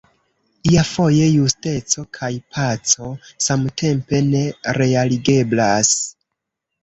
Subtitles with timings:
[0.69, 3.11] Iafoje justeco kaj paco
[3.47, 4.41] samtempe ne
[4.83, 5.93] realigeblas.